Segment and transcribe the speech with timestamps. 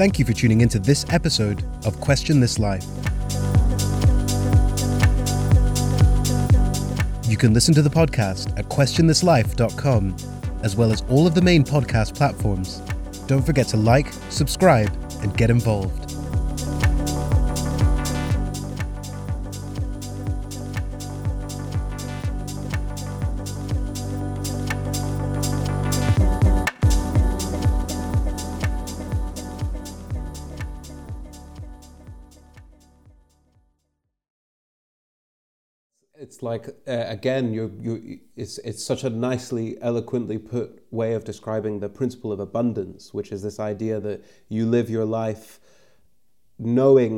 [0.00, 2.86] Thank you for tuning into this episode of Question This Life.
[7.28, 10.16] You can listen to the podcast at questionthislife.com,
[10.62, 12.80] as well as all of the main podcast platforms.
[13.26, 16.09] Don't forget to like, subscribe, and get involved.
[36.50, 41.78] Like uh, again you you it's it's such a nicely eloquently put way of describing
[41.78, 44.18] the principle of abundance which is this idea that
[44.48, 45.60] you live your life
[46.58, 47.14] knowing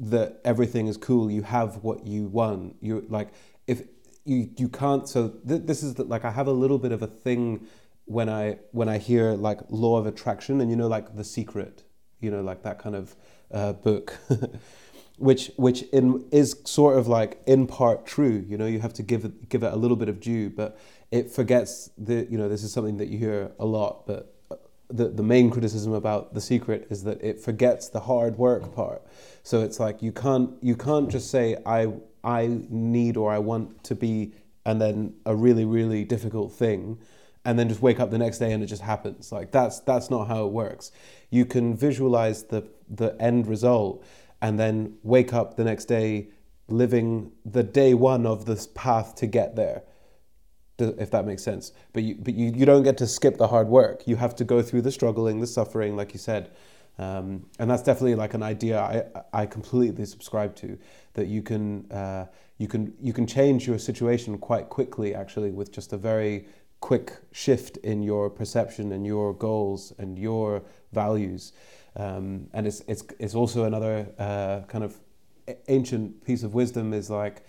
[0.00, 3.28] that everything is cool you have what you want you like
[3.66, 3.82] if
[4.24, 7.02] you you can't so th- this is the, like I have a little bit of
[7.02, 7.66] a thing
[8.06, 11.84] when I when I hear like law of attraction and you know like the secret
[12.20, 13.14] you know like that kind of
[13.50, 14.18] uh, book
[15.16, 18.44] which which in, is sort of like in part true.
[18.48, 20.78] You know, you have to give it, give it a little bit of due, but
[21.10, 24.56] it forgets the you know this is something that you hear a lot, but uh,
[24.88, 29.02] the the main criticism about the secret is that it forgets the hard work part.
[29.42, 31.92] So it's like you can't you can't just say I
[32.24, 34.32] I need or I want to be
[34.64, 36.98] and then a really really difficult thing
[37.44, 40.10] and then just wake up the next day and it just happens like that's that's
[40.10, 40.90] not how it works
[41.30, 44.04] you can visualize the the end result
[44.44, 46.28] and then wake up the next day
[46.68, 49.82] living the day one of this path to get there
[50.78, 51.72] if that makes sense.
[51.92, 54.02] But you but you, you don't get to skip the hard work.
[54.06, 56.50] You have to go through the struggling the suffering like you said.
[56.98, 60.78] Um, and that's definitely like an idea I, I completely subscribe to
[61.14, 62.26] that you can uh,
[62.58, 66.46] you can you can change your situation quite quickly actually with just a very
[66.80, 71.52] quick shift in your perception and your goals and your values
[71.96, 74.96] um, and it's, it's, it's also another uh, kind of
[75.68, 77.44] ancient piece of wisdom is like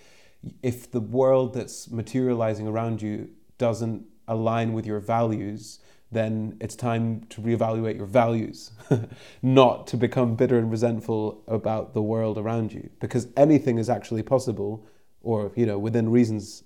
[0.61, 5.79] if the world that's materializing around you doesn't align with your values,
[6.11, 8.71] then it's time to reevaluate your values,
[9.41, 12.89] not to become bitter and resentful about the world around you.
[12.99, 14.85] Because anything is actually possible,
[15.21, 16.63] or you know, within reasons,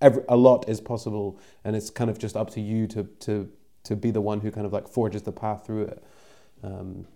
[0.00, 3.50] every, a lot is possible, and it's kind of just up to you to to
[3.84, 6.02] to be the one who kind of like forges the path through it.
[6.62, 7.06] Um,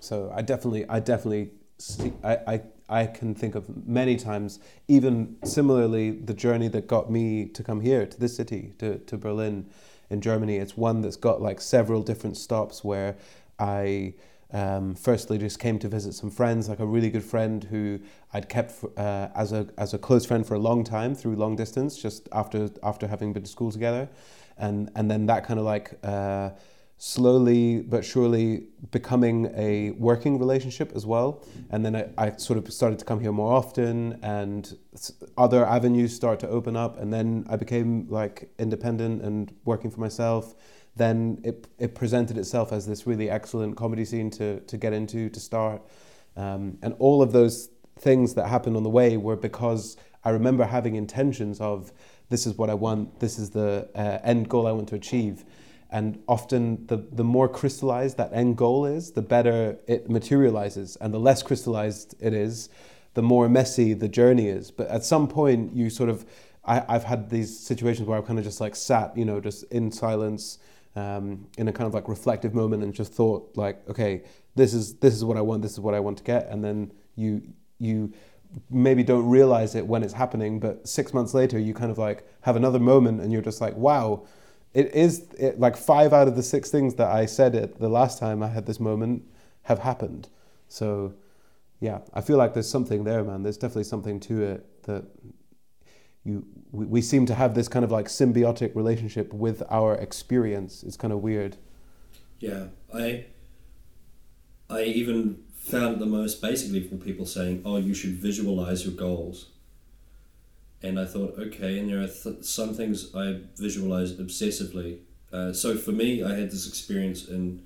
[0.00, 4.58] so I definitely, I definitely see, I, I, I can think of many times,
[4.88, 9.16] even similarly, the journey that got me to come here to this city, to, to
[9.16, 9.66] Berlin
[10.10, 10.56] in Germany.
[10.56, 13.16] It's one that's got like several different stops where
[13.58, 14.14] I
[14.52, 18.00] um, firstly just came to visit some friends, like a really good friend who
[18.34, 21.56] I'd kept uh, as a as a close friend for a long time through long
[21.56, 24.08] distance, just after after having been to school together,
[24.58, 25.98] and and then that kind of like.
[26.02, 26.50] Uh,
[27.04, 31.44] slowly but surely becoming a working relationship as well.
[31.70, 34.78] And then I, I, sort of started to come here more often, and
[35.36, 37.00] other avenues start to open up.
[37.00, 40.54] And then I became like independent and working for myself.
[40.94, 45.28] Then it, it presented itself as this really excellent comedy scene to, to get into,
[45.28, 45.82] to start.
[46.36, 50.64] Um, and all of those things that happened on the way were because I remember
[50.64, 51.92] having intentions of
[52.28, 55.44] this is what I want, this is the uh, end goal I want to achieve
[55.92, 60.96] and often, the, the more crystallized that end goal is, the better it materializes.
[60.96, 62.70] And the less crystallized it is,
[63.12, 64.70] the more messy the journey is.
[64.70, 66.24] But at some point, you sort of,
[66.64, 69.64] I, I've had these situations where I've kind of just like sat, you know, just
[69.64, 70.58] in silence,
[70.96, 74.22] um, in a kind of like reflective moment, and just thought, like, okay,
[74.54, 76.64] this is this is what I want, this is what I want to get, and
[76.64, 77.42] then you
[77.78, 78.14] you
[78.70, 82.26] maybe don't realize it when it's happening, but six months later, you kind of like
[82.42, 84.26] have another moment, and you're just like, wow
[84.74, 87.88] it is it, like five out of the six things that I said it the
[87.88, 89.24] last time I had this moment
[89.62, 90.28] have happened.
[90.68, 91.14] So,
[91.80, 93.42] yeah, I feel like there's something there, man.
[93.42, 95.04] There's definitely something to it that
[96.24, 100.82] you we, we seem to have this kind of like symbiotic relationship with our experience.
[100.82, 101.56] It's kind of weird.
[102.38, 103.26] Yeah, I
[104.70, 109.51] I even found the most basically for people saying, "Oh, you should visualize your goals."
[110.82, 114.98] And I thought, okay, and there are th- some things I visualized obsessively.
[115.32, 117.64] Uh, so for me, I had this experience in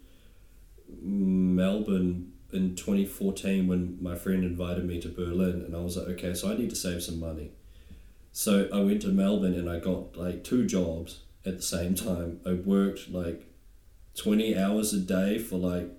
[1.00, 6.34] Melbourne in 2014 when my friend invited me to Berlin, and I was like, okay,
[6.34, 7.52] so I need to save some money.
[8.32, 12.40] So I went to Melbourne and I got like two jobs at the same time.
[12.44, 13.46] I worked like
[14.16, 15.90] 20 hours a day for like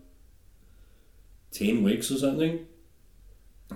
[1.52, 2.68] 10 weeks or something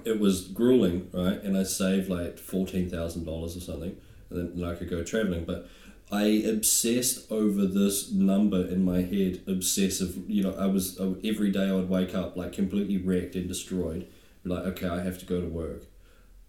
[0.06, 1.42] it was grueling, right?
[1.44, 3.96] And I saved like fourteen thousand dollars or something,
[4.30, 5.46] and then I could go traveling.
[5.46, 5.68] But
[6.12, 9.42] I obsessed over this number in my head.
[9.48, 10.54] Obsessive, you know.
[10.58, 14.08] I was every day I would wake up like completely wrecked and destroyed.
[14.44, 15.84] Like, okay, I have to go to work,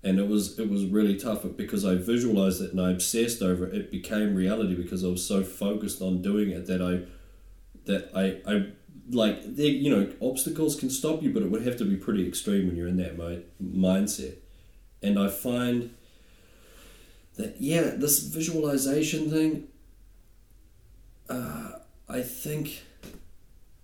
[0.03, 3.67] and it was it was really tough because I visualized it and I obsessed over
[3.67, 3.75] it.
[3.75, 7.03] It became reality because I was so focused on doing it that I
[7.85, 8.67] that I I
[9.13, 12.27] like they you know obstacles can stop you, but it would have to be pretty
[12.27, 14.37] extreme when you're in that mi- mindset.
[15.03, 15.95] And I find
[17.37, 19.69] that yeah, this visualization thing.
[21.29, 21.73] Uh,
[22.09, 22.83] I think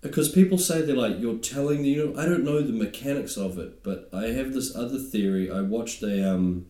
[0.01, 3.37] because people say they're like you're telling the you know I don't know the mechanics
[3.37, 5.51] of it, but I have this other theory.
[5.51, 6.67] I watched a um,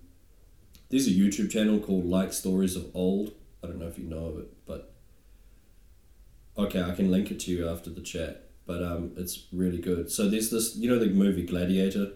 [0.90, 3.34] there's a YouTube channel called Like Stories of Old.
[3.64, 4.94] I don't know if you know of it, but
[6.58, 8.49] okay, I can link it to you after the chat.
[8.70, 10.12] But um, it's really good.
[10.12, 12.12] So there's this, you know, the movie Gladiator.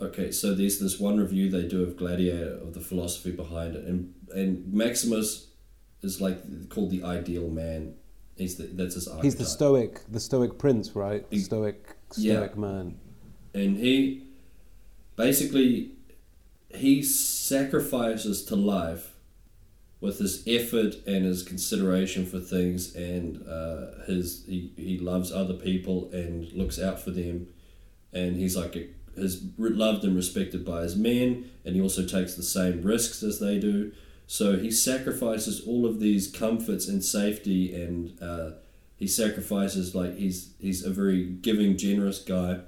[0.00, 3.84] Okay, so there's this one review they do of Gladiator of the philosophy behind it,
[3.84, 5.48] and and Maximus
[6.02, 7.94] is like called the ideal man.
[8.36, 9.24] He's the that's his archetype.
[9.24, 11.28] He's the stoic, the stoic prince, right?
[11.28, 12.36] The He- stoic, yeah.
[12.36, 12.96] stoic man.
[13.52, 14.26] and he
[15.16, 15.90] basically
[16.74, 19.13] he sacrifices to life
[20.04, 25.54] with his effort and his consideration for things and uh, his he, he loves other
[25.54, 27.48] people and looks out for them.
[28.12, 28.76] And he's like
[29.16, 33.40] is loved and respected by his men and he also takes the same risks as
[33.40, 33.92] they do.
[34.26, 38.50] So he sacrifices all of these comforts and safety and uh,
[38.96, 42.60] he sacrifices like he's he's a very giving generous guy.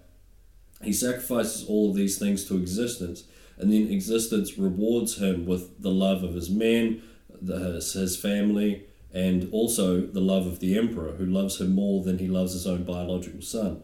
[0.82, 3.25] He sacrifices all of these things to existence,
[3.59, 7.03] and then existence rewards him with the love of his men,
[7.41, 12.03] the, his, his family, and also the love of the emperor, who loves him more
[12.03, 13.83] than he loves his own biological son.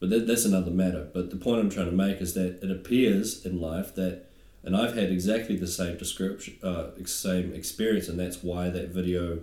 [0.00, 1.08] But that, that's another matter.
[1.12, 4.26] But the point I'm trying to make is that it appears in life that,
[4.64, 9.40] and I've had exactly the same description, uh, same experience, and that's why that video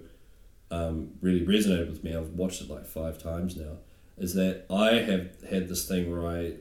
[0.72, 2.16] um, really resonated with me.
[2.16, 3.78] I've watched it like five times now.
[4.18, 6.56] Is that I have had this thing where I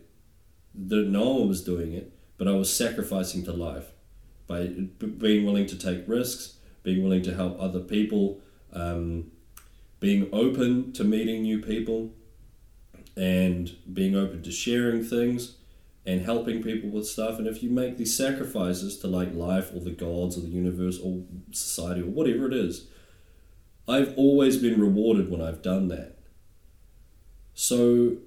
[0.75, 3.87] didn't know I was doing it, but I was sacrificing to life
[4.47, 8.41] by being willing to take risks, being willing to help other people,
[8.73, 9.31] um,
[10.01, 12.13] being open to meeting new people,
[13.17, 15.57] and being open to sharing things
[16.07, 17.39] and helping people with stuff.
[17.39, 20.99] And if you make these sacrifices to like life or the gods or the universe
[21.03, 22.87] or society or whatever it is,
[23.89, 26.19] I've always been rewarded when I've done that.
[27.55, 28.19] So,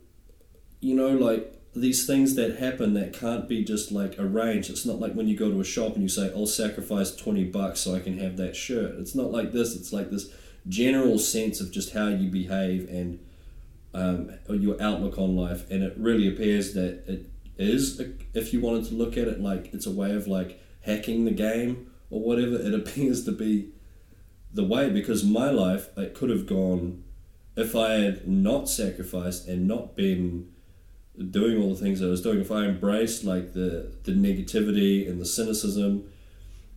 [0.81, 4.69] you know, like these things that happen that can't be just like arranged.
[4.69, 7.45] It's not like when you go to a shop and you say, I'll sacrifice 20
[7.45, 8.95] bucks so I can have that shirt.
[8.99, 9.75] It's not like this.
[9.75, 10.29] It's like this
[10.67, 13.19] general sense of just how you behave and
[13.93, 15.69] um, your outlook on life.
[15.71, 18.01] And it really appears that it is,
[18.33, 21.31] if you wanted to look at it like it's a way of like hacking the
[21.31, 23.69] game or whatever, it appears to be
[24.53, 27.03] the way because my life, it could have gone
[27.55, 30.50] if I had not sacrificed and not been
[31.29, 35.21] doing all the things I was doing, if I embraced like the the negativity and
[35.21, 36.09] the cynicism,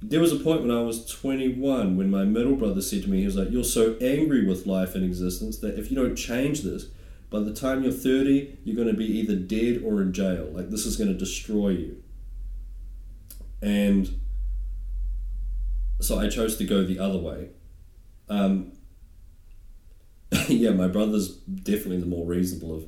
[0.03, 3.21] there was a point when I was 21 when my middle brother said to me,
[3.21, 6.63] he was like, You're so angry with life and existence that if you don't change
[6.63, 6.87] this,
[7.31, 10.51] by the time you're 30, you're going to be either dead or in jail.
[10.53, 12.03] Like, this is going to destroy you.
[13.61, 14.21] And
[16.01, 17.49] so I chose to go the other way.
[18.29, 18.73] Um,
[20.49, 22.85] yeah, my brother's definitely the more reasonable of,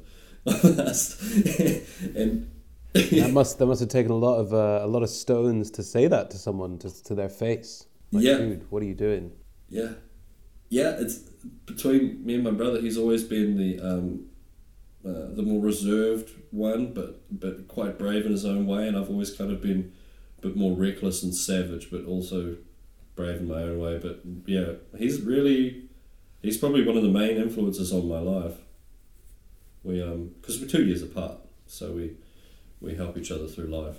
[0.46, 1.20] of us.
[2.16, 2.50] and
[2.94, 5.82] That must that must have taken a lot of uh, a lot of stones to
[5.82, 7.86] say that to someone to, to their face.
[8.12, 8.38] Like, Yeah.
[8.38, 9.32] dude, what are you doing?
[9.68, 9.92] Yeah,
[10.68, 10.96] yeah.
[10.98, 11.16] It's
[11.66, 12.80] between me and my brother.
[12.80, 14.26] He's always been the um,
[15.04, 18.88] uh, the more reserved one, but but quite brave in his own way.
[18.88, 19.92] And I've always kind of been
[20.38, 22.56] a bit more reckless and savage, but also
[23.14, 23.98] brave in my own way.
[23.98, 25.88] But yeah, he's really
[26.42, 28.58] he's probably one of the main influences on my life.
[29.86, 32.16] We um because we're two years apart, so we
[32.80, 33.98] we help each other through life.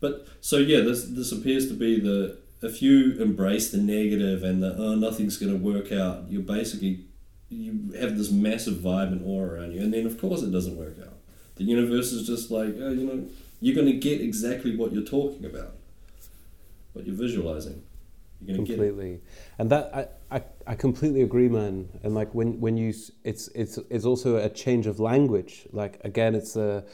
[0.00, 4.62] But so yeah, this this appears to be the if you embrace the negative and
[4.62, 7.04] the oh nothing's going to work out, you're basically
[7.50, 10.76] you have this massive vibe and aura around you, and then of course it doesn't
[10.76, 11.18] work out.
[11.56, 13.28] The universe is just like oh, you know
[13.60, 15.74] you're going to get exactly what you're talking about,
[16.94, 17.82] what you're visualizing.
[18.46, 19.20] Completely.
[19.58, 21.88] And that I, I, I completely agree man.
[22.02, 22.92] And like when when you
[23.24, 25.66] it's it's it's also a change of language.
[25.72, 26.84] Like again it's a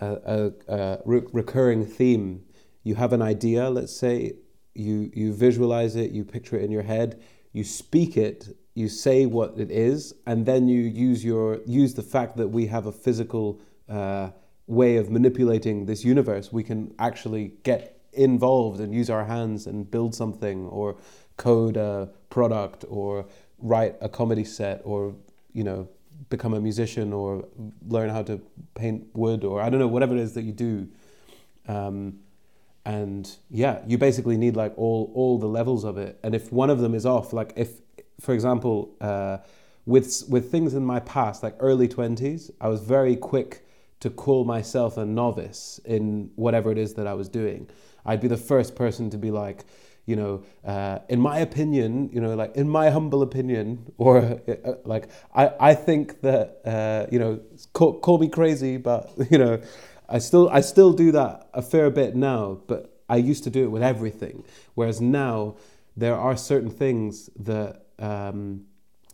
[0.00, 2.44] a, a, a re- recurring theme.
[2.84, 4.34] You have an idea let's say
[4.74, 9.26] you you visualize it you picture it in your head you speak it you say
[9.26, 12.92] what it is and then you use your use the fact that we have a
[12.92, 14.30] physical uh,
[14.66, 16.52] way of manipulating this universe.
[16.52, 20.96] We can actually get involved and use our hands and build something or
[21.36, 23.26] code a product or
[23.58, 25.14] write a comedy set or
[25.52, 25.88] you know
[26.28, 27.44] become a musician or
[27.88, 28.40] learn how to
[28.74, 30.88] paint wood or I don't know whatever it is that you do.
[31.68, 32.20] Um,
[32.84, 36.18] and yeah, you basically need like all all the levels of it.
[36.22, 37.80] And if one of them is off, like if,
[38.20, 39.38] for example, uh,
[39.86, 43.64] with with things in my past, like early twenties, I was very quick
[44.00, 47.68] to call myself a novice in whatever it is that I was doing.
[48.04, 49.64] I'd be the first person to be like,
[50.04, 54.72] you know, uh, in my opinion, you know, like in my humble opinion, or uh,
[54.84, 57.40] like I, I think that uh, you know,
[57.72, 59.60] call, call me crazy, but you know,
[60.08, 63.64] I still I still do that a fair bit now, but I used to do
[63.64, 64.44] it with everything.
[64.74, 65.56] Whereas now
[65.96, 68.64] there are certain things that um,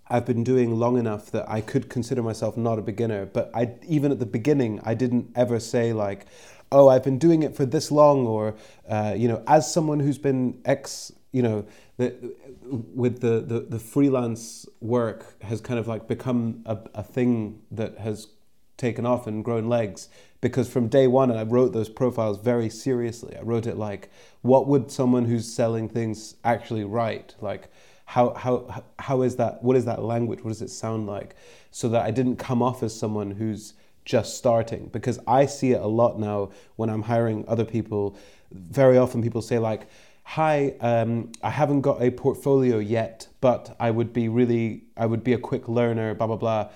[0.09, 3.27] I've been doing long enough that I could consider myself not a beginner.
[3.27, 6.27] But I even at the beginning I didn't ever say like,
[6.73, 8.55] oh I've been doing it for this long, or
[8.89, 11.67] uh, you know as someone who's been ex you know
[11.99, 17.61] the, with the, the the freelance work has kind of like become a, a thing
[17.71, 18.29] that has
[18.77, 20.09] taken off and grown legs
[20.41, 23.37] because from day one I wrote those profiles very seriously.
[23.37, 24.11] I wrote it like,
[24.43, 27.35] what would someone who's selling things actually write?
[27.41, 27.69] Like,
[28.07, 29.63] how, how, how is that?
[29.63, 30.43] What is that language?
[30.43, 31.35] What does it sound like?
[31.71, 33.75] So that I didn't come off as someone who's
[34.09, 38.17] just starting because I see it a lot now when I'm hiring other people.
[38.51, 39.87] Very often people say like,
[40.25, 45.23] hi, um, I haven't got a portfolio yet, but I would be really, I would
[45.23, 46.69] be a quick learner, blah, blah, blah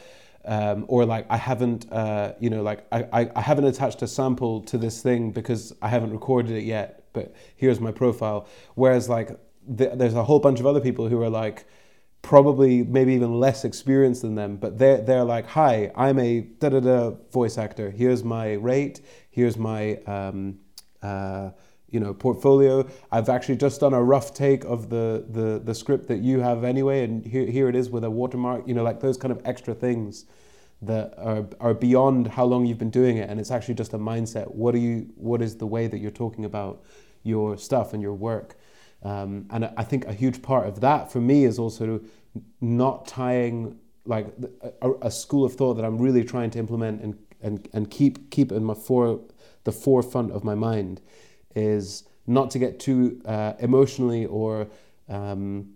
[0.44, 4.08] um, or like I haven't, uh, you know, like I, I I haven't attached a
[4.08, 8.48] sample to this thing because I haven't recorded it yet, but here's my profile.
[8.74, 11.64] Whereas like the, there's a whole bunch of other people who are like
[12.22, 16.70] probably maybe even less experienced than them, but they're they're like, hi, I'm a da
[16.70, 17.90] da da voice actor.
[17.90, 19.00] Here's my rate.
[19.30, 20.58] Here's my um,
[21.02, 21.50] uh,
[21.90, 22.88] you know portfolio.
[23.10, 26.64] I've actually just done a rough take of the the, the script that you have
[26.64, 28.66] anyway, and here here it is with a watermark.
[28.66, 30.24] You know, like those kind of extra things
[30.80, 33.98] that are are beyond how long you've been doing it, and it's actually just a
[33.98, 34.54] mindset.
[34.54, 35.08] What are you?
[35.16, 36.82] What is the way that you're talking about
[37.24, 38.56] your stuff and your work?
[39.02, 42.00] Um, and I think a huge part of that for me is also
[42.61, 44.28] not tying like
[44.80, 48.30] a, a, school of thought that I'm really trying to implement and, and, and keep
[48.30, 49.21] keep in my for
[49.64, 51.00] the forefront of my mind
[51.54, 54.68] is not to get too uh, emotionally or
[55.09, 55.75] um,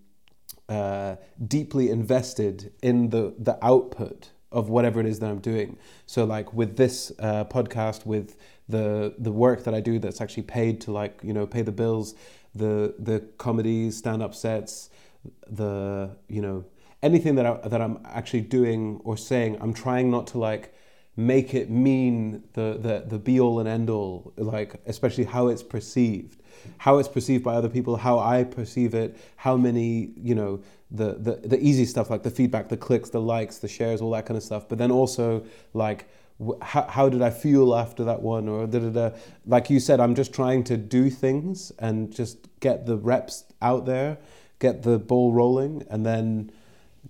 [0.68, 1.16] uh,
[1.46, 5.76] deeply invested in the, the output of whatever it is that I'm doing.
[6.06, 8.36] So, like with this uh, podcast, with
[8.68, 11.72] the the work that I do, that's actually paid to like you know pay the
[11.72, 12.14] bills,
[12.56, 14.90] the the comedy stand up sets,
[15.48, 16.64] the you know
[17.02, 20.74] anything that I, that I'm actually doing or saying, I'm trying not to like
[21.16, 25.62] make it mean the, the, the be all and end all, like especially how it's
[25.62, 26.42] perceived,
[26.78, 30.60] how it's perceived by other people, how I perceive it, how many, you know,
[30.90, 34.10] the, the, the easy stuff like the feedback, the clicks, the likes, the shares, all
[34.10, 34.68] that kind of stuff.
[34.68, 36.06] But then also like,
[36.60, 38.48] how, how did I feel after that one?
[38.48, 39.16] Or da, da, da.
[39.46, 43.86] like you said, I'm just trying to do things and just get the reps out
[43.86, 44.18] there,
[44.58, 46.52] get the ball rolling, and then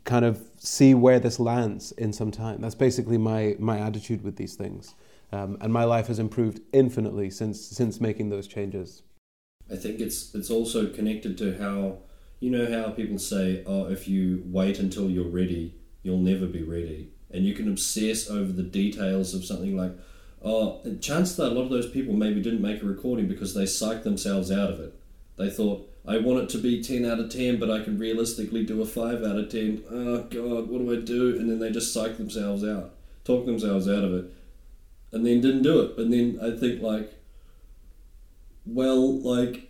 [0.04, 2.61] kind of see where this lands in some time.
[2.61, 4.95] That's basically my, my attitude with these things.
[5.33, 9.02] Um, and my life has improved infinitely since, since making those changes.
[9.71, 11.99] I think it's, it's also connected to how,
[12.38, 16.62] you know, how people say, oh, if you wait until you're ready, you'll never be
[16.62, 17.11] ready.
[17.30, 19.92] And you can obsess over the details of something like,
[20.42, 23.64] oh, chance that a lot of those people maybe didn't make a recording because they
[23.64, 24.95] psyched themselves out of it.
[25.37, 28.64] They thought, I want it to be 10 out of 10, but I can realistically
[28.64, 29.83] do a 5 out of 10.
[29.90, 31.37] Oh, God, what do I do?
[31.37, 34.33] And then they just psych themselves out, talk themselves out of it,
[35.11, 35.99] and then didn't do it.
[35.99, 37.12] And then I think, like,
[38.64, 39.68] well, like,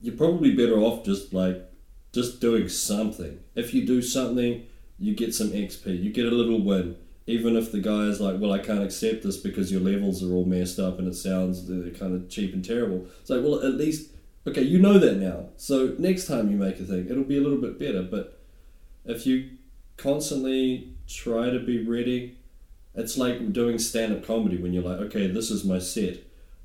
[0.00, 1.70] you're probably better off just, like,
[2.12, 3.40] just doing something.
[3.54, 4.64] If you do something,
[4.98, 6.96] you get some XP, you get a little win.
[7.28, 10.32] Even if the guy is like, well, I can't accept this because your levels are
[10.32, 13.06] all messed up and it sounds kind of cheap and terrible.
[13.20, 14.10] It's like, well, at least
[14.46, 15.48] Okay, you know that now.
[15.56, 18.02] So next time you make a thing, it'll be a little bit better.
[18.02, 18.40] But
[19.04, 19.50] if you
[19.96, 22.38] constantly try to be ready,
[22.94, 26.18] it's like doing stand up comedy when you're like, okay, this is my set.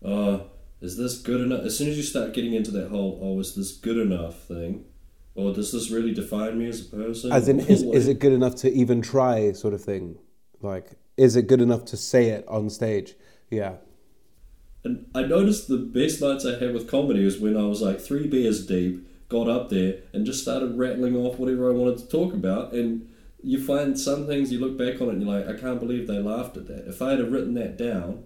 [0.06, 0.42] Uh,
[0.80, 1.62] is this good enough?
[1.66, 4.86] As soon as you start getting into that whole, oh, is this good enough thing?
[5.34, 7.32] Or does this really define me as a person?
[7.32, 10.18] As in, is, is it good enough to even try, sort of thing?
[10.62, 13.16] Like, is it good enough to say it on stage?
[13.50, 13.76] Yeah.
[14.84, 18.02] And I noticed the best nights I had with comedy was when I was like
[18.02, 22.08] three beers deep, got up there, and just started rattling off whatever I wanted to
[22.08, 22.74] talk about.
[22.74, 23.08] And
[23.44, 26.08] you find some things you look back on it and you're like, I can't believe
[26.08, 26.88] they laughed at that.
[26.88, 28.26] If I had written that down,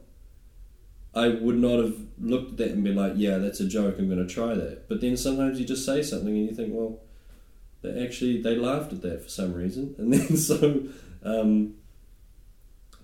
[1.15, 3.95] I would not have looked at that and been like, yeah, that's a joke.
[3.97, 4.89] I'm going to try that.
[4.89, 6.99] But then sometimes you just say something and you think, well,
[7.81, 10.83] they actually they laughed at that for some reason, and then so
[11.23, 11.75] um,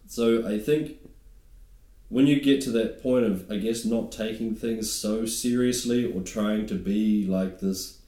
[0.08, 0.98] so I think
[2.10, 6.22] when you get to that point of I guess not taking things so seriously or
[6.22, 8.00] trying to be like this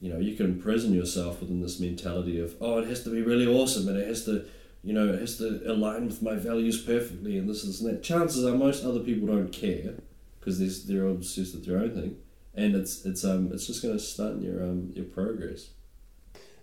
[0.00, 3.22] you know you can imprison yourself within this mentality of oh it has to be
[3.22, 4.44] really awesome and it has to
[4.82, 8.02] you know it has to align with my values perfectly and this, this and that
[8.02, 9.94] chances are most other people don't care
[10.38, 12.16] because they're obsessed with their own thing
[12.54, 15.70] and it's it's um it's just going to stunt your um your progress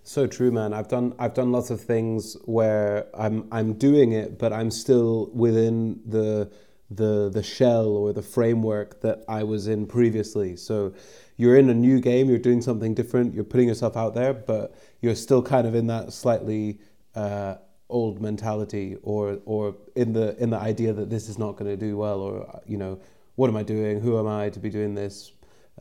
[0.04, 0.74] so true, man.
[0.74, 5.30] I've done I've done lots of things where I'm I'm doing it, but I'm still
[5.36, 6.52] within the
[6.90, 10.56] the the shell or the framework that I was in previously.
[10.56, 10.94] So
[11.38, 14.74] you're in a new game, you're doing something different, you're putting yourself out there, but
[15.02, 16.80] you're still kind of in that slightly
[17.14, 17.56] uh,
[17.89, 21.77] old mentality or or in the in the idea that this is not going to
[21.77, 23.00] do well or you know
[23.36, 24.01] what am I doing?
[24.01, 25.31] Who am I to be doing this?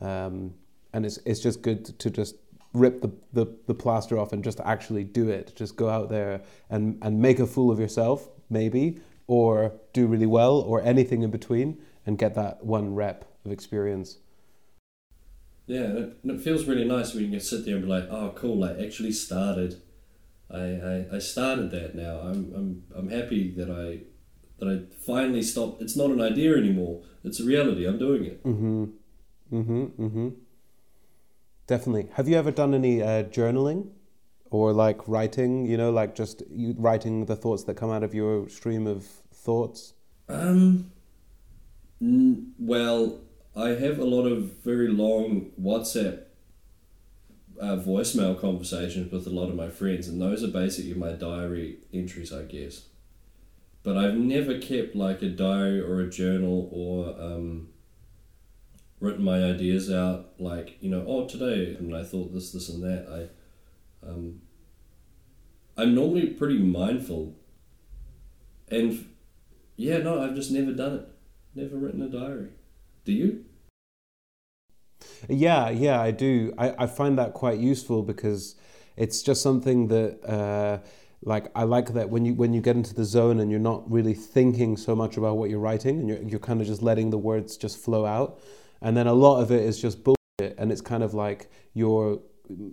[0.01, 0.53] Um,
[0.93, 2.35] and it's it's just good to just
[2.73, 5.53] rip the, the, the plaster off and just actually do it.
[5.55, 10.25] Just go out there and, and make a fool of yourself, maybe, or do really
[10.25, 14.17] well, or anything in between, and get that one rep of experience.
[15.67, 18.33] Yeah, it, it feels really nice when you can sit there and be like, oh,
[18.35, 19.81] cool, I actually started.
[20.51, 22.19] I, I, I started that now.
[22.19, 24.01] I'm, I'm, I'm happy that I
[24.59, 25.81] that I finally stopped.
[25.81, 27.01] It's not an idea anymore.
[27.23, 27.85] It's a reality.
[27.87, 28.43] I'm doing it.
[28.43, 28.85] Mm-hmm.
[29.53, 29.83] Mm-hmm.
[30.03, 30.29] Mm-hmm.
[31.67, 32.09] Definitely.
[32.13, 33.89] Have you ever done any uh, journaling
[34.49, 38.13] or like writing, you know, like just you writing the thoughts that come out of
[38.13, 39.93] your stream of thoughts?
[40.27, 40.91] Um,
[42.01, 43.21] n- well,
[43.55, 46.23] I have a lot of very long WhatsApp
[47.59, 51.79] uh, voicemail conversations with a lot of my friends, and those are basically my diary
[51.93, 52.85] entries, I guess.
[53.83, 57.69] But I've never kept like a diary or a journal or um,
[58.99, 62.83] written my ideas out like you know oh today and I thought this this and
[62.83, 63.29] that.
[64.03, 64.41] I um,
[65.77, 67.35] I'm normally pretty mindful.
[68.69, 69.09] And
[69.77, 71.07] yeah no I've just never done it.
[71.55, 72.49] Never written a diary.
[73.05, 73.45] Do you
[75.27, 76.53] yeah yeah I do.
[76.57, 78.55] I, I find that quite useful because
[78.95, 80.79] it's just something that uh,
[81.23, 83.89] like I like that when you when you get into the zone and you're not
[83.91, 87.09] really thinking so much about what you're writing and you're, you're kind of just letting
[87.09, 88.39] the words just flow out.
[88.81, 92.19] And then a lot of it is just bullshit and it's kind of like your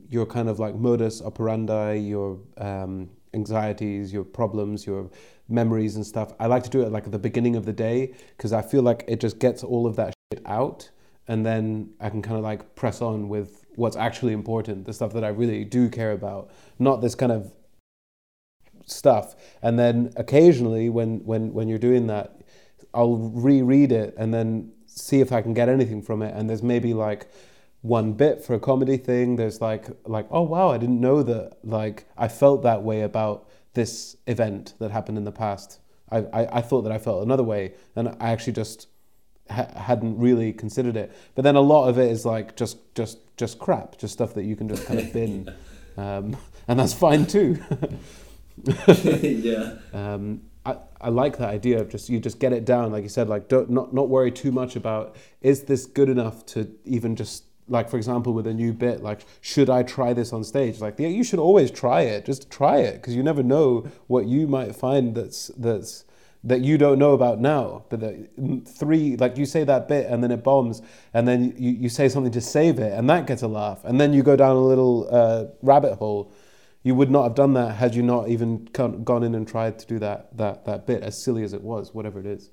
[0.09, 5.11] your kind of like modus operandi your um, anxieties your problems your
[5.48, 6.32] memories and stuff.
[6.40, 8.82] I like to do it like at the beginning of the day because i feel
[8.82, 10.90] like it just gets all of that shit out
[11.28, 15.12] and then i can kind of like press on with what's actually important the stuff
[15.12, 17.52] that i really do care about not this kind of
[18.86, 22.40] stuff and then occasionally when when when you're doing that
[22.94, 26.34] i'll reread it and then see if I can get anything from it.
[26.34, 27.28] And there's maybe like
[27.82, 29.36] one bit for a comedy thing.
[29.36, 31.58] There's like like oh wow, I didn't know that.
[31.62, 35.80] Like I felt that way about this event that happened in the past.
[36.10, 38.88] I I, I thought that I felt another way, and I actually just
[39.50, 41.12] ha- hadn't really considered it.
[41.35, 44.44] But then a lot of it is like just just just crap, just stuff that
[44.44, 45.54] you can just kind of bin,
[45.96, 46.37] um,
[46.68, 47.59] and that's fine too.
[49.22, 49.74] yeah.
[49.92, 53.09] Um, I, I like that idea of just you just get it down like you
[53.09, 57.14] said like don't not not worry too much about is this good enough to even
[57.14, 60.80] just like for example with a new bit like should i try this on stage
[60.80, 64.26] like yeah you should always try it just try it because you never know what
[64.26, 66.04] you might find that's that's
[66.46, 68.28] that you don't know about now but the
[68.64, 70.80] three like you say that bit and then it bombs
[71.12, 74.00] and then you, you say something to save it and that gets a laugh and
[74.00, 76.32] then you go down a little uh, rabbit hole.
[76.82, 79.87] You would not have done that had you not even gone in and tried to
[79.87, 82.50] do that that that bit as silly as it was whatever it is.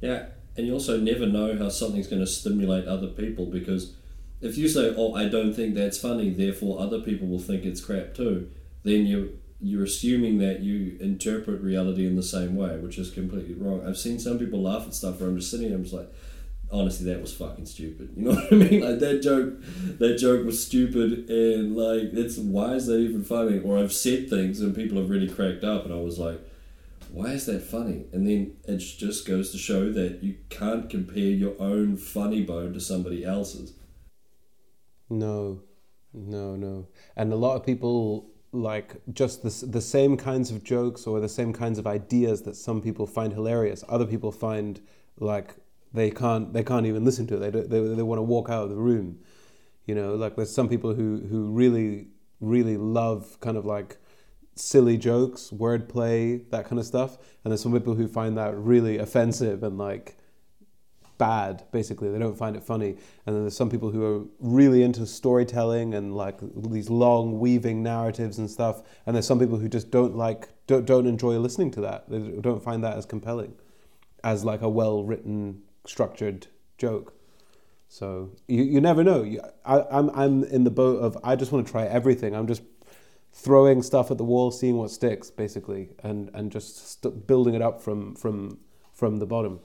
[0.00, 0.26] Yeah
[0.58, 3.94] and you also never know how something's going to stimulate other people because
[4.40, 7.80] if you say oh i don't think that's funny therefore other people will think it's
[7.80, 8.50] crap too
[8.82, 13.54] then you you're assuming that you interpret reality in the same way which is completely
[13.54, 13.84] wrong.
[13.86, 16.12] I've seen some people laugh at stuff where i'm just sitting there i'm just like
[16.70, 18.10] honestly that was fucking stupid.
[18.16, 18.80] You know what i mean?
[18.88, 19.54] Like that joke
[19.98, 23.58] that joke was stupid and like it's why is that even funny?
[23.58, 26.40] Or i've said things and people have really cracked up and i was like
[27.10, 28.04] why is that funny?
[28.12, 32.72] And then it just goes to show that you can't compare your own funny bone
[32.74, 33.72] to somebody else's.
[35.08, 35.62] No.
[36.12, 36.88] No no.
[37.16, 41.28] And a lot of people like just the, the same kinds of jokes or the
[41.28, 44.80] same kinds of ideas that some people find hilarious other people find
[45.20, 45.54] like
[45.92, 47.52] they can't they can't even listen to it.
[47.52, 49.18] They they they want to walk out of the room.
[49.86, 52.08] You know, like there's some people who who really
[52.40, 53.96] really love kind of like
[54.54, 58.98] silly jokes, wordplay, that kind of stuff, and there's some people who find that really
[58.98, 60.18] offensive and like
[61.18, 61.64] bad.
[61.72, 62.96] Basically, they don't find it funny.
[63.26, 66.38] And then there's some people who are really into storytelling and like
[66.70, 68.82] these long weaving narratives and stuff.
[69.04, 72.08] And there's some people who just don't like don't don't enjoy listening to that.
[72.08, 73.54] They don't find that as compelling,
[74.24, 76.46] as like a well written, structured
[76.78, 77.14] joke.
[77.88, 79.22] So you, you never know.
[79.22, 82.34] You, I, I'm I'm in the boat of I just want to try everything.
[82.34, 82.62] I'm just
[83.32, 87.62] throwing stuff at the wall, seeing what sticks, basically, and and just st- building it
[87.62, 88.58] up from from
[88.92, 89.60] from the bottom.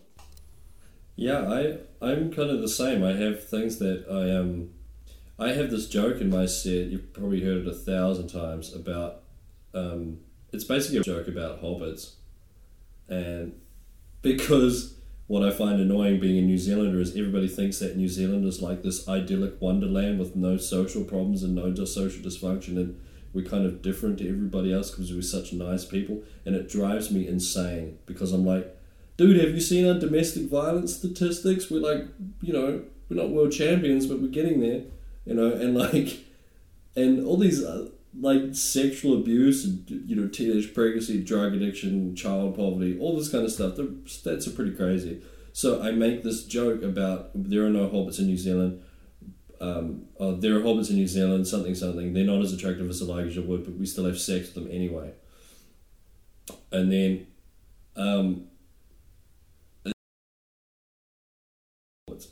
[1.16, 3.04] Yeah, I I'm kind of the same.
[3.04, 4.72] I have things that I um
[5.40, 6.88] I have this joke in my set.
[6.88, 9.22] You've probably heard it a thousand times about
[9.74, 10.20] um
[10.52, 12.14] it's basically a joke about hobbits,
[13.08, 13.60] and
[14.22, 14.96] because
[15.28, 18.62] what I find annoying being a New Zealander is everybody thinks that New Zealand is
[18.62, 23.00] like this idyllic wonderland with no social problems and no social dysfunction and
[23.34, 27.10] we're kind of different to everybody else because we're such nice people and it drives
[27.10, 28.78] me insane because I'm like
[29.18, 31.70] dude have you seen our domestic violence statistics?
[31.70, 32.08] We're like
[32.42, 34.84] you know we're not world champions but we're getting there
[35.26, 36.26] you know and like
[36.96, 42.56] and all these uh, like sexual abuse and you know teenage pregnancy drug addiction child
[42.56, 45.22] poverty all this kind of stuff the stats are pretty crazy.
[45.56, 48.82] So i make this joke about there are no hobbits in new zealand
[49.62, 52.14] um, oh, there are hobbits in new zealand something something.
[52.14, 55.14] They're not as attractive as elijah wood but we still have sex with them anyway.
[56.72, 57.28] And then
[57.96, 58.48] um,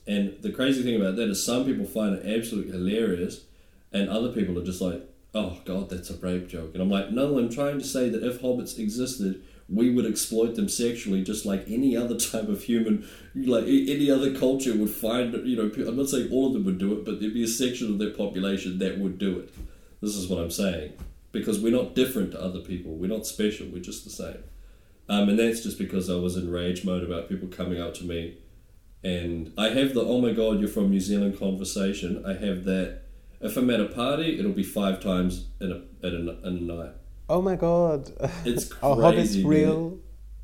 [0.07, 3.45] and the crazy thing about that is some people find it absolutely hilarious
[3.91, 6.71] and other people are just like oh god, that's a rape joke.
[6.73, 10.55] And I'm like, no, I'm trying to say that if hobbits existed, we would exploit
[10.55, 15.33] them sexually just like any other type of human, like any other culture would find,
[15.47, 17.47] you know, I'm not saying all of them would do it, but there'd be a
[17.47, 19.53] section of their population that would do it.
[20.01, 20.93] This is what I'm saying.
[21.31, 22.93] Because we're not different to other people.
[22.93, 23.67] We're not special.
[23.67, 24.43] We're just the same.
[25.07, 28.03] Um, and that's just because I was in rage mode about people coming up to
[28.03, 28.37] me.
[29.03, 32.23] And I have the, oh my god, you're from New Zealand conversation.
[32.25, 33.01] I have that
[33.41, 36.61] if I'm at a party, it'll be five times in a, in a, in a
[36.61, 36.91] night.
[37.27, 38.11] Oh my god.
[38.45, 39.43] It's crazy.
[39.43, 39.97] Hobbits real?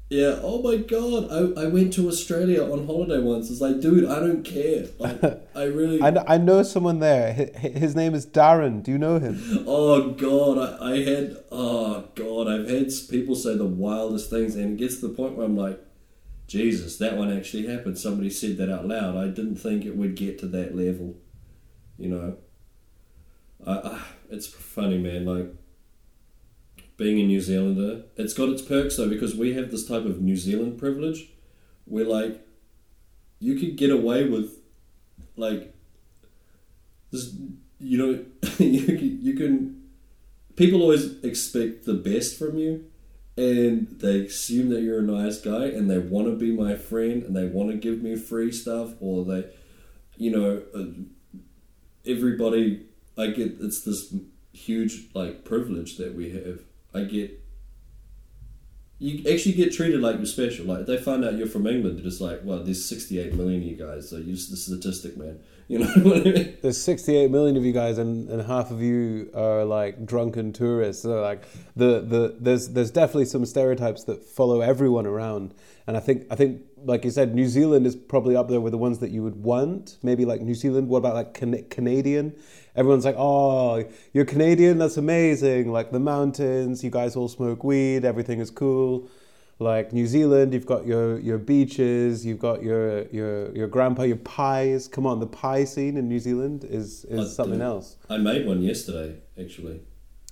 [0.10, 1.28] Yeah, oh my god.
[1.30, 3.52] I, I went to Australia on holiday once.
[3.52, 4.86] It's like, dude, I don't care.
[4.98, 5.22] Like,
[5.54, 6.02] I really.
[6.02, 7.34] I, know, I know someone there.
[7.34, 8.82] His name is Darren.
[8.82, 9.38] Do you know him?
[9.68, 11.38] Oh god, I, I had.
[11.52, 15.36] Oh god, I've had people say the wildest things, and it gets to the point
[15.36, 15.80] where I'm like,
[16.48, 17.98] Jesus, that one actually happened.
[17.98, 19.18] Somebody said that out loud.
[19.18, 21.16] I didn't think it would get to that level,
[21.98, 22.38] you know.
[23.66, 25.26] I, I, it's funny, man.
[25.26, 25.54] Like
[26.96, 30.22] being a New Zealander, it's got its perks though because we have this type of
[30.22, 31.30] New Zealand privilege,
[31.84, 32.42] where like
[33.40, 34.58] you could get away with
[35.36, 35.76] like
[37.12, 37.36] this.
[37.80, 38.26] You know,
[38.58, 39.84] you you can.
[40.56, 42.86] People always expect the best from you,
[43.38, 47.24] and they assume that you're a nice guy, and they want to be my friend,
[47.24, 49.46] and they want to give me free stuff, or they,
[50.18, 50.86] you know, uh,
[52.06, 54.14] everybody I get it's this
[54.54, 56.62] huge like privilege that we have.
[56.94, 57.44] I get
[59.00, 60.66] you actually get treated like you're special.
[60.66, 63.68] Like they find out you're from England, they're just like, well, there's 68 million of
[63.68, 65.40] you guys, so you're just the statistic, man.
[65.70, 66.58] You know what I mean?
[66.62, 71.04] There's 68 million of you guys, and, and half of you are like drunken tourists.
[71.04, 71.44] So like
[71.76, 75.54] the, the there's there's definitely some stereotypes that follow everyone around,
[75.86, 78.72] and I think I think like you said, New Zealand is probably up there with
[78.72, 79.98] the ones that you would want.
[80.02, 80.88] Maybe like New Zealand.
[80.88, 82.34] What about like Can- Canadian?
[82.74, 84.78] Everyone's like, oh, you're Canadian.
[84.78, 85.74] That's amazing.
[85.74, 86.82] Like the mountains.
[86.82, 88.06] You guys all smoke weed.
[88.06, 89.10] Everything is cool.
[89.60, 92.24] Like New Zealand, you've got your your beaches.
[92.24, 94.88] You've got your your your grandpa, your pies.
[94.88, 97.98] Come on, the pie scene in New Zealand is is something else.
[98.08, 99.82] I made one yesterday, actually.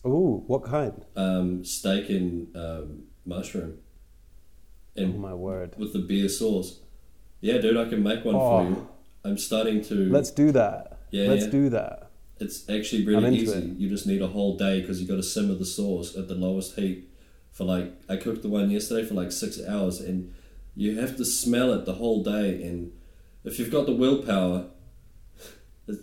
[0.05, 1.03] Ooh, what kind?
[1.15, 3.79] Um, steak and um, mushroom.
[4.95, 5.73] And oh my word!
[5.75, 6.81] With the beer sauce.
[7.41, 8.39] Yeah, dude, I can make one oh.
[8.39, 8.87] for you.
[9.23, 9.95] I'm starting to.
[10.11, 10.99] Let's do that.
[11.09, 11.51] Yeah, let's yeah.
[11.51, 12.11] do that.
[12.39, 13.57] It's actually really easy.
[13.57, 13.77] It.
[13.79, 16.35] You just need a whole day because you got to simmer the sauce at the
[16.35, 17.09] lowest heat
[17.55, 17.93] for like.
[18.07, 20.31] I cooked the one yesterday for like six hours, and
[20.75, 22.61] you have to smell it the whole day.
[22.61, 22.91] And
[23.43, 24.67] if you've got the willpower,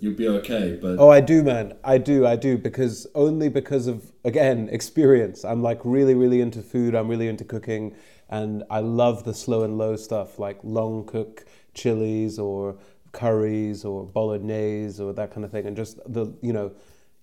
[0.01, 0.77] you'll be okay.
[0.83, 1.75] But oh, I do, man.
[1.85, 2.27] I do.
[2.27, 5.45] I do because only because of again experience.
[5.45, 6.97] I'm like really, really into food.
[6.97, 7.95] I'm really into cooking
[8.33, 12.79] and I love the slow and low stuff like long cook chilies or
[13.13, 16.73] curries or bolognese or that kind of thing and just the you know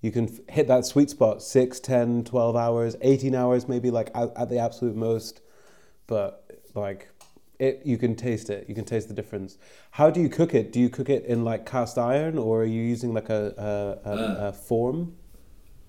[0.02, 4.32] you can hit that sweet spot 6 10 12 hours 18 hours maybe like at,
[4.36, 5.42] at the absolute most.
[6.08, 7.10] But like
[7.60, 8.68] it you can taste it.
[8.70, 9.58] You can taste the difference.
[9.92, 10.72] How do you cook it?
[10.72, 14.10] Do you cook it in like cast iron or are you using like a, a,
[14.10, 15.16] a, uh, a form?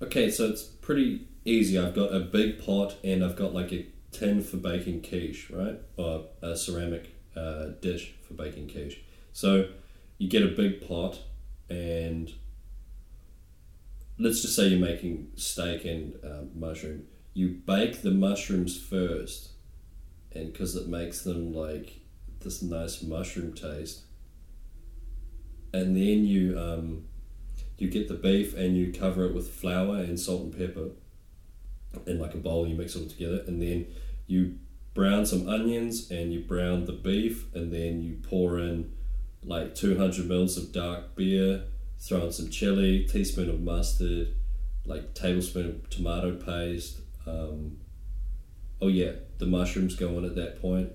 [0.03, 1.79] Okay so it's pretty easy.
[1.79, 5.79] I've got a big pot and i've got like a tin for baking quiche, right?
[5.97, 9.01] Or a ceramic uh, dish for baking quiche.
[9.33, 9.69] So
[10.19, 11.21] you get a big pot,
[11.69, 12.33] and
[14.21, 17.05] let's just say you're making steak and um, mushroom.
[17.33, 19.51] You bake the mushrooms first,
[20.33, 22.01] and because it makes them like
[22.41, 24.03] this nice mushroom taste,
[25.73, 27.05] and then you um,
[27.79, 30.91] you get the beef and you cover it with flour and salt and pepper
[32.07, 32.67] in like a bowl.
[32.67, 33.87] You mix it all together, and then
[34.27, 34.59] you
[34.93, 38.93] brown some onions and you brown the beef, and then you pour in
[39.43, 41.65] like 200 mils of dark beer,
[42.01, 44.35] throw in some chili, teaspoon of mustard,
[44.85, 47.01] like tablespoon of tomato paste.
[47.27, 47.79] Um,
[48.81, 50.93] oh yeah, the mushrooms go in at that point,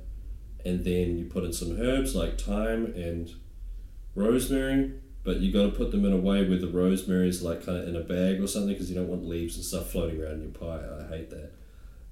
[0.65, 3.31] and then you put in some herbs like thyme and
[4.15, 4.93] rosemary.
[5.23, 7.79] But you got to put them in a way where the rosemary is like kind
[7.79, 10.33] of in a bag or something because you don't want leaves and stuff floating around
[10.33, 10.81] in your pie.
[11.03, 11.51] I hate that.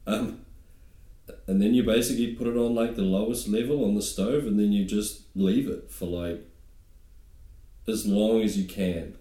[0.08, 0.44] Um,
[1.48, 4.60] and then you basically put it on like the lowest level on the stove and
[4.60, 6.44] then you just leave it for like
[7.88, 9.16] as long as you can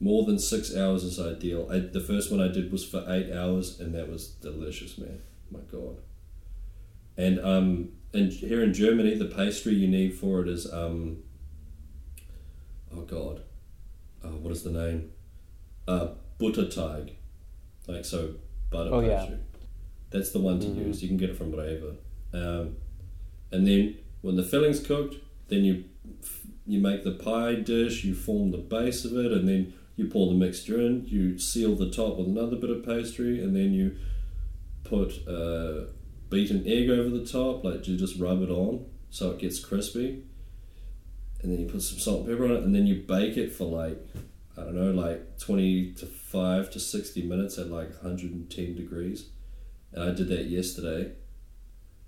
[0.00, 3.32] more than six hours is ideal I, the first one i did was for eight
[3.32, 5.96] hours and that was delicious man my god
[7.16, 11.18] and um and here in germany the pastry you need for it is um
[12.94, 13.42] oh god
[14.24, 15.10] oh, what is the name
[15.88, 17.12] uh butterteig
[17.88, 18.34] like so
[18.70, 19.18] butter Oh, yeah.
[19.20, 19.38] pastry
[20.10, 20.86] that's the one to Mhm.
[20.86, 21.02] use.
[21.02, 21.94] You can get it from Rewe.
[22.32, 22.76] Um,
[23.52, 25.16] and then when the filling's cooked,
[25.48, 25.84] then you
[26.68, 28.04] you make the pie dish.
[28.04, 31.06] You form the base of it, and then you pour the mixture in.
[31.06, 33.96] You seal the top with another bit of pastry, and then you
[34.84, 35.86] put uh,
[36.30, 37.64] beaten egg over the top.
[37.64, 40.24] Like you just rub it on so it gets crispy.
[41.40, 43.52] And then you put some salt and pepper on it, and then you bake it
[43.52, 43.98] for like
[44.56, 48.74] I don't know, like twenty to five to sixty minutes at like hundred and ten
[48.74, 49.30] degrees.
[49.92, 51.12] And I did that yesterday,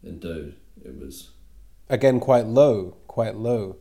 [0.03, 1.31] and dude, it was
[1.89, 3.79] Again, quite low, quite low.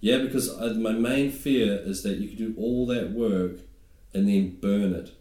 [0.00, 0.18] Yeah.
[0.18, 3.60] Because I, my main fear is that you could do all that work
[4.12, 5.12] and then burn it.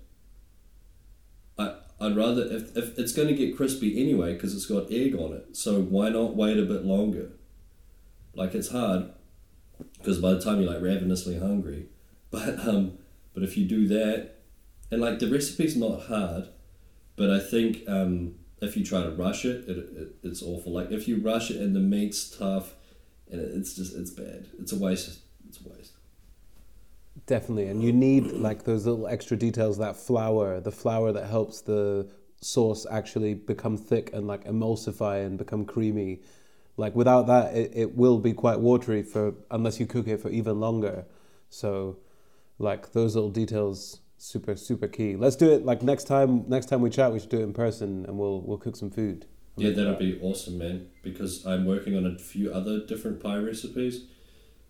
[1.57, 5.15] I I'd rather if, if it's going to get crispy anyway because it's got egg
[5.15, 5.55] on it.
[5.55, 7.31] So why not wait a bit longer?
[8.33, 9.11] Like it's hard
[9.97, 11.87] because by the time you're like ravenously hungry,
[12.31, 12.97] but um,
[13.33, 14.35] but if you do that,
[14.91, 16.49] and like the recipe's not hard,
[17.15, 20.71] but I think um, if you try to rush it, it, it it's awful.
[20.71, 22.75] Like if you rush it and the meat's tough,
[23.31, 24.47] and it's just it's bad.
[24.59, 25.19] It's a waste.
[25.47, 25.93] It's a waste.
[27.25, 29.77] Definitely, and you need like those little extra details.
[29.77, 32.09] That flour, the flour that helps the
[32.41, 36.21] sauce actually become thick and like emulsify and become creamy.
[36.77, 40.29] Like without that, it, it will be quite watery for unless you cook it for
[40.29, 41.05] even longer.
[41.49, 41.97] So,
[42.57, 45.15] like those little details, super super key.
[45.15, 46.45] Let's do it like next time.
[46.47, 48.89] Next time we chat, we should do it in person, and we'll we'll cook some
[48.91, 49.25] food.
[49.57, 50.87] Yeah, that'd be awesome, man.
[51.03, 54.05] Because I'm working on a few other different pie recipes.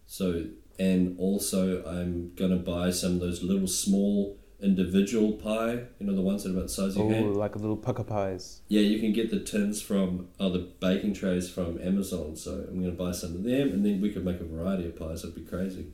[0.08, 0.46] So,
[0.80, 5.84] and also I'm gonna buy some of those little small individual pie.
[6.00, 7.38] You know the ones that are about the size of Oh, your hand.
[7.38, 8.62] like a little pucker pies.
[8.68, 12.36] Yeah, you can get the tins from, oh, the baking trays from Amazon.
[12.36, 14.96] So I'm gonna buy some of them, and then we could make a variety of
[14.98, 15.24] pies.
[15.24, 15.88] It'd be crazy.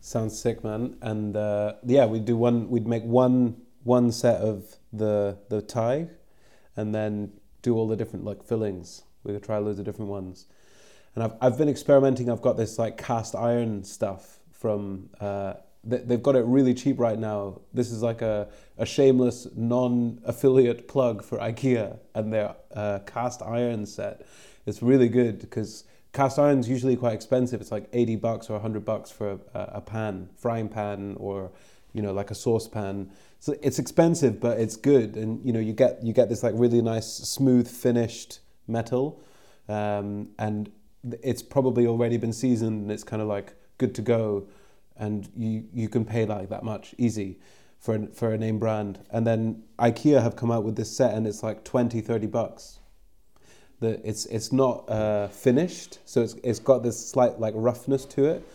[0.00, 0.96] Sounds sick, man.
[1.02, 2.70] And uh, yeah, we'd do one.
[2.70, 6.08] We'd make one one set of the the Thai,
[6.76, 7.32] and then
[7.62, 9.02] do all the different like fillings.
[9.24, 10.46] We could try loads of different ones.
[11.14, 12.30] And I've I've been experimenting.
[12.30, 15.10] I've got this like cast iron stuff from.
[15.20, 17.60] Uh, they, they've got it really cheap right now.
[17.72, 23.86] This is like a, a shameless non-affiliate plug for IKEA and their uh, cast iron
[23.86, 24.26] set.
[24.66, 27.60] It's really good because cast iron's usually quite expensive.
[27.60, 31.50] It's like 80 bucks or 100 bucks for a, a pan, frying pan or
[31.92, 33.10] you know like a saucepan.
[33.38, 35.16] So it's expensive but it's good.
[35.16, 39.22] And you know you get you get this like really nice smooth finished metal.
[39.68, 40.70] Um, and
[41.22, 44.46] it's probably already been seasoned and it's kind of like good to go.
[44.96, 47.38] And you you can pay like that much easy
[47.78, 49.00] for an, for a name brand.
[49.10, 52.80] And then IKEA have come out with this set and it's like 20 30 bucks.
[53.80, 58.26] The it's it's not uh, finished, so it's it's got this slight like roughness to
[58.26, 58.46] it,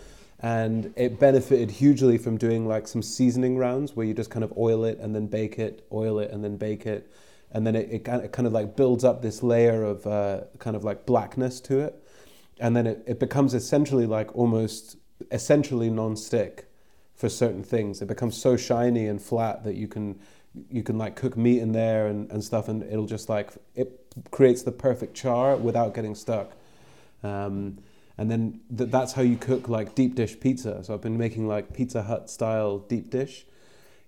[0.45, 4.55] and it benefited hugely from doing like some seasoning rounds where you just kind of
[4.55, 7.11] oil it and then bake it, oil it and then bake it,
[7.51, 10.83] and then it, it, kind of, like builds up this layer of uh, kind of
[10.83, 11.95] like blackness to it,
[12.59, 14.97] and then it, it becomes essentially like almost
[15.31, 16.69] essentially non-stick
[17.15, 18.03] for certain things.
[18.03, 20.19] It becomes so shiny and flat that you can
[20.69, 23.99] you can like cook meat in there and, and stuff and it'll just like it
[24.29, 26.51] creates the perfect char without getting stuck.
[27.23, 27.79] Um,
[28.17, 31.47] and then th- that's how you cook like deep dish pizza so i've been making
[31.47, 33.45] like pizza hut style deep dish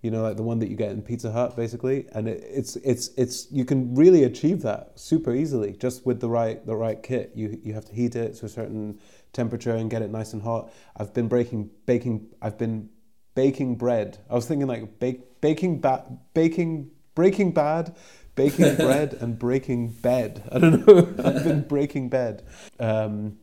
[0.01, 2.07] you know, like the one that you get in Pizza Hut, basically.
[2.13, 6.29] And it, it's it's it's you can really achieve that super easily just with the
[6.29, 7.31] right the right kit.
[7.35, 8.99] You you have to heat it to a certain
[9.33, 10.71] temperature and get it nice and hot.
[10.95, 12.27] I've been breaking baking.
[12.41, 12.89] I've been
[13.33, 14.19] baking bread.
[14.29, 17.95] I was thinking like bake baking ba- baking breaking bad.
[18.35, 20.43] Baking bread and breaking bed.
[20.51, 20.99] I don't know.
[21.25, 22.43] I've been breaking bed,
[22.79, 23.39] um,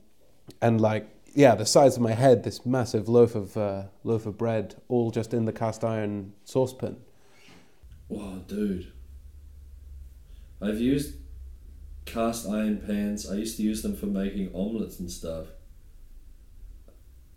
[0.60, 4.38] and like yeah, the size of my head, this massive loaf of uh, loaf of
[4.38, 6.96] bread, all just in the cast iron saucepan.
[8.08, 8.92] Wow, dude.
[10.62, 11.16] I've used
[12.04, 13.28] cast iron pans.
[13.30, 15.48] I used to use them for making omelets and stuff.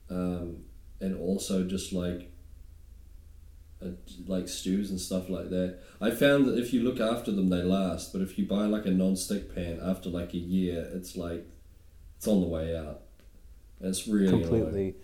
[0.09, 0.63] Um,
[1.01, 2.31] and also just like
[3.83, 3.89] uh,
[4.25, 5.79] like stews and stuff like that.
[5.99, 8.13] I found that if you look after them, they last.
[8.13, 11.45] But if you buy like a non-stick pan after like a year, it's like
[12.17, 13.01] it's on the way out.
[13.79, 14.67] It's really uh, completely.
[14.67, 14.95] annoying.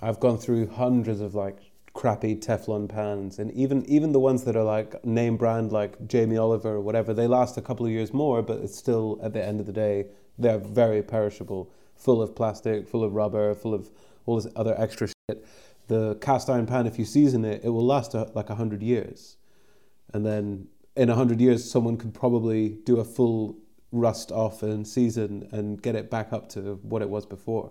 [0.00, 1.58] I've gone through hundreds of like
[1.94, 6.36] crappy Teflon pans, and even even the ones that are like name brand, like Jamie
[6.36, 9.44] Oliver or whatever, they last a couple of years more, but it's still at the
[9.44, 10.06] end of the day
[10.38, 13.90] they're very perishable, full of plastic, full of rubber, full of
[14.26, 15.46] all this other extra shit.
[15.88, 18.82] The cast iron pan, if you season it, it will last a, like a hundred
[18.82, 19.36] years,
[20.12, 23.56] and then in a hundred years, someone could probably do a full
[23.92, 27.70] rust off and season and get it back up to what it was before.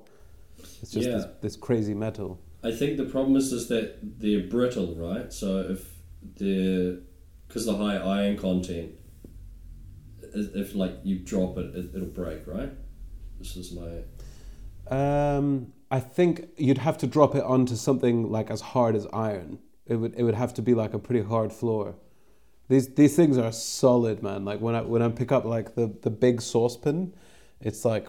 [0.82, 1.16] It's just Yeah.
[1.18, 2.40] this, this crazy metal.
[2.64, 5.34] I think the problem is is that they're brittle, right?
[5.34, 5.96] So if
[6.38, 7.02] the
[7.48, 8.92] because the high iron content,
[10.22, 12.72] if if, like you drop it, it, it'll break, right?
[13.40, 14.04] This is my
[14.96, 19.60] Um, I think you'd have to drop it onto something like as hard as iron.
[19.88, 21.96] It would it would have to be like a pretty hard floor.
[22.72, 24.46] These these things are solid, man.
[24.46, 27.14] Like when I when I pick up like the, the big saucepan,
[27.60, 28.08] it's like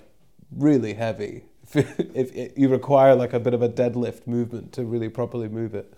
[0.57, 1.45] really heavy.
[1.75, 5.49] If, if it, you require like a bit of a deadlift movement to really properly
[5.49, 5.93] move it.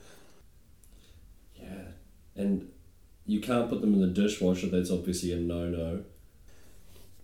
[1.56, 1.88] yeah,
[2.36, 2.70] and
[3.26, 4.68] you can't put them in the dishwasher.
[4.68, 6.04] That's obviously a no no.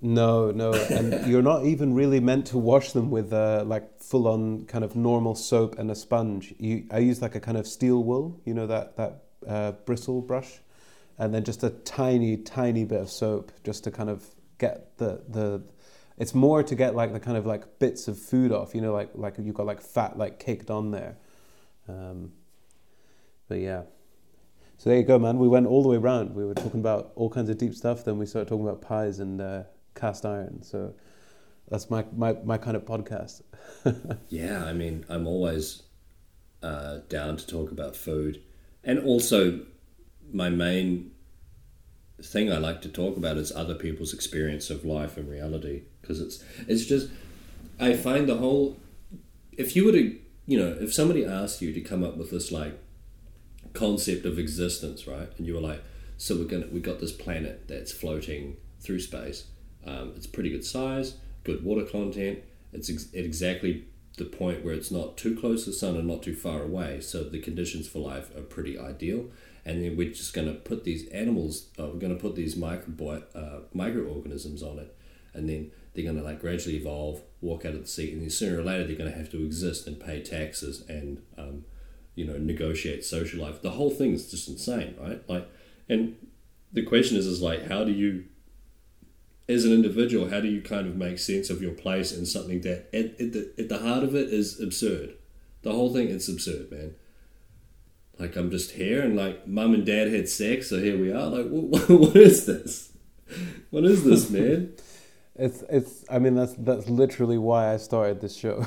[0.02, 4.28] No, no, and you're not even really meant to wash them with uh, like full
[4.28, 6.54] on kind of normal soap and a sponge.
[6.58, 10.20] You, I use like a kind of steel wool, you know that that uh, bristle
[10.20, 10.60] brush,
[11.20, 14.26] and then just a tiny, tiny bit of soap just to kind of
[14.58, 15.62] get the the.
[16.16, 18.92] It's more to get like the kind of like bits of food off, you know,
[18.92, 21.18] like like you've got like fat like caked on there.
[21.88, 22.32] Um,
[23.48, 23.82] but yeah.
[24.78, 25.38] So there you go, man.
[25.38, 26.34] We went all the way around.
[26.34, 28.02] We were talking about all kinds of deep stuff.
[28.02, 30.62] Then we started talking about pies and uh, cast iron.
[30.62, 30.94] So
[31.68, 33.42] that's my, my, my kind of podcast.
[34.30, 35.82] Yeah, I mean, I'm always
[36.62, 38.42] uh, down to talk about food,
[38.82, 39.60] and also
[40.32, 41.10] my main
[42.22, 46.20] thing I like to talk about is other people's experience of life and reality because
[46.20, 47.08] it's it's just
[47.78, 48.76] I find the whole
[49.52, 52.52] if you were to you know if somebody asked you to come up with this
[52.52, 52.78] like
[53.72, 55.82] concept of existence right and you were like
[56.16, 59.46] so we're gonna we got this planet that's floating through space
[59.86, 61.14] um, it's pretty good size
[61.44, 62.40] good water content
[62.72, 63.86] it's ex- at exactly
[64.18, 67.00] the point where it's not too close to the sun and not too far away
[67.00, 69.26] so the conditions for life are pretty ideal
[69.64, 72.56] and then we're just going to put these animals uh, we're going to put these
[72.56, 74.96] micro uh, microorganisms on it.
[75.32, 78.30] And then they're going to like gradually evolve walk out of the sea and then
[78.30, 81.64] sooner or later they're going to have to exist and pay taxes and um,
[82.14, 83.62] you know negotiate social life.
[83.62, 85.22] The whole thing is just insane right?
[85.28, 85.48] Like
[85.88, 86.16] and
[86.72, 88.24] the question is is like how do you
[89.48, 92.60] as an individual how do you kind of make sense of your place in something
[92.60, 95.14] that at, at, the, at the heart of it is absurd?
[95.62, 96.94] The whole thing it's absurd man
[98.20, 101.26] like i'm just here and like mum and dad had sex so here we are
[101.26, 102.92] like what, what is this
[103.70, 104.72] what is this man
[105.40, 106.04] It's it's.
[106.10, 108.58] I mean, that's that's literally why I started this show,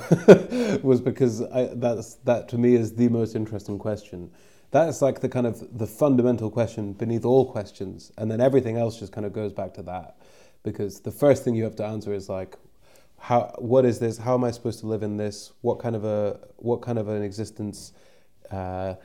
[0.82, 4.32] was because I, that's that to me is the most interesting question.
[4.72, 8.78] That is like the kind of the fundamental question beneath all questions, and then everything
[8.78, 10.18] else just kind of goes back to that,
[10.64, 12.58] because the first thing you have to answer is like,
[13.20, 14.18] how what is this?
[14.18, 15.52] How am I supposed to live in this?
[15.62, 17.94] What kind of a what kind of an existence
[18.50, 18.96] uh,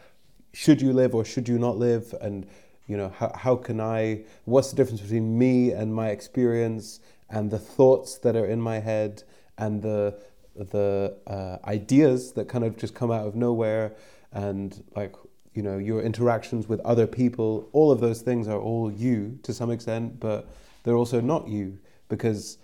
[0.52, 2.14] should you live or should you not live?
[2.20, 2.46] And
[2.86, 4.24] you know how how can I?
[4.44, 8.78] What's the difference between me and my experience and the thoughts that are in my
[8.78, 9.22] head
[9.58, 10.18] and the
[10.54, 13.94] the uh, ideas that kind of just come out of nowhere
[14.32, 15.14] and like
[15.54, 19.54] you know your interactions with other people all of those things are all you to
[19.54, 20.48] some extent but
[20.82, 21.78] they're also not you
[22.08, 22.58] because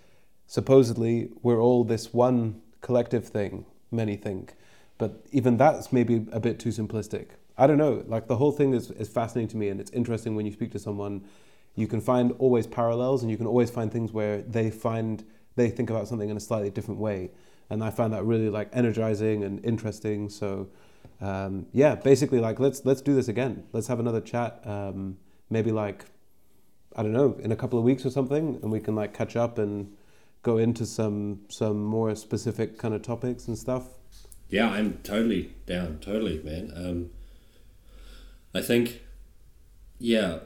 [0.47, 4.55] supposedly we're all this one collective thing many think
[4.99, 7.29] but even that's maybe a bit too simplistic
[7.59, 10.35] i don't know like the whole thing is, is fascinating to me and it's interesting
[10.35, 11.25] when you speak to someone
[11.77, 15.25] you can find always parallels and you can always find things where they find
[15.57, 17.31] they think about something in a slightly different way
[17.71, 20.69] and i find that really like energizing and interesting so
[21.21, 23.65] um, yeah, basically, like let's let's do this again.
[23.73, 24.61] Let's have another chat.
[24.65, 25.17] Um,
[25.51, 26.05] maybe like
[26.97, 29.37] I don't know, in a couple of weeks or something, and we can like catch
[29.37, 29.93] up and
[30.43, 33.85] go into some some more specific kind of topics and stuff.
[34.49, 35.99] Yeah, I'm totally down.
[36.01, 36.73] Totally, man.
[36.77, 37.11] Um,
[38.55, 39.03] I think,
[39.99, 40.39] yeah,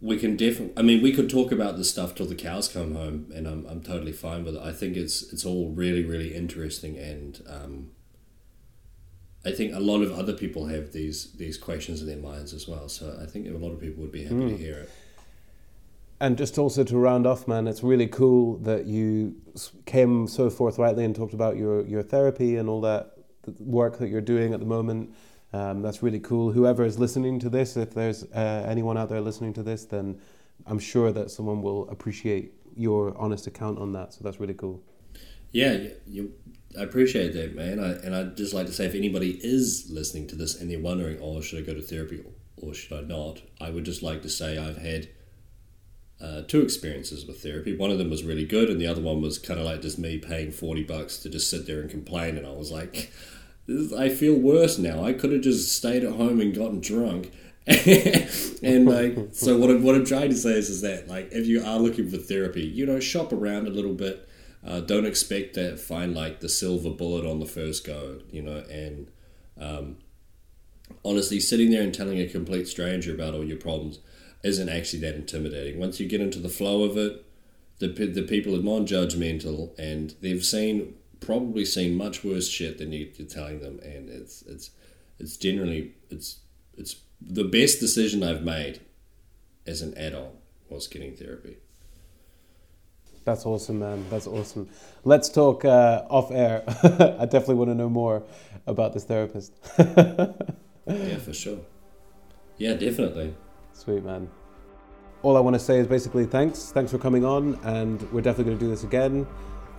[0.00, 0.74] we can definitely.
[0.76, 3.66] I mean, we could talk about this stuff till the cows come home, and I'm
[3.66, 4.62] I'm totally fine with it.
[4.62, 7.90] I think it's it's all really really interesting, and um,
[9.44, 12.68] I think a lot of other people have these these questions in their minds as
[12.68, 12.88] well.
[12.88, 14.48] So I think a lot of people would be happy mm.
[14.50, 14.90] to hear it.
[16.20, 19.36] And just also to round off, man, it's really cool that you
[19.86, 23.12] came so forthrightly and talked about your, your therapy and all that
[23.60, 25.14] work that you're doing at the moment.
[25.52, 26.52] Um, that's really cool.
[26.52, 30.20] Whoever is listening to this, if there's uh, anyone out there listening to this, then
[30.66, 34.12] I'm sure that someone will appreciate your honest account on that.
[34.12, 34.82] So that's really cool.
[35.50, 36.34] Yeah, you,
[36.78, 37.80] I appreciate that, man.
[37.80, 40.78] I, and I'd just like to say if anybody is listening to this and they're
[40.78, 42.22] wondering, oh, should I go to therapy
[42.56, 43.40] or should I not?
[43.60, 45.08] I would just like to say I've had
[46.20, 47.76] uh, two experiences with therapy.
[47.76, 49.98] One of them was really good, and the other one was kind of like just
[49.98, 52.36] me paying 40 bucks to just sit there and complain.
[52.36, 53.12] And I was like,
[53.96, 55.04] I feel worse now.
[55.04, 57.32] I could have just stayed at home and gotten drunk.
[57.66, 61.46] and like, so what I'm, what I'm trying to say is, is that like, if
[61.46, 64.24] you are looking for therapy, you know, shop around a little bit.
[64.66, 68.64] Uh, don't expect to find like the silver bullet on the first go, you know,
[68.68, 69.08] and
[69.60, 69.96] um,
[71.04, 74.00] honestly, sitting there and telling a complete stranger about all your problems
[74.42, 75.78] isn't actually that intimidating.
[75.78, 77.24] Once you get into the flow of it,
[77.78, 83.10] the, the people are non-judgmental and they've seen probably seen much worse shit than you,
[83.18, 84.70] are telling them, and it's it's
[85.18, 86.38] it's generally it's
[86.76, 88.80] it's the best decision I've made
[89.66, 90.36] as an adult
[90.68, 91.56] was getting therapy.
[93.24, 94.06] That's awesome, man.
[94.08, 94.70] That's awesome.
[95.04, 96.62] Let's talk uh, off air.
[96.66, 98.22] I definitely want to know more
[98.66, 99.52] about this therapist.
[99.78, 101.58] yeah, for sure.
[102.56, 103.34] Yeah, definitely.
[103.74, 104.30] Sweet man.
[105.22, 106.72] All I want to say is basically thanks.
[106.72, 109.26] Thanks for coming on, and we're definitely going to do this again.